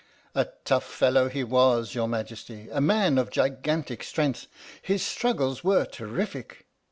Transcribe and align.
"A 0.33 0.45
tough 0.65 0.85
fellow 0.85 1.29
he 1.29 1.43
was, 1.43 1.93
your 1.93 2.07
Majesty 2.07 2.67
a 2.71 2.81
man 2.81 3.19
of 3.19 3.29
gigantic 3.29 4.03
strength. 4.03 4.47
His 4.81 5.05
struggles 5.05 5.63
were 5.63 5.85
terrific." 5.85 6.65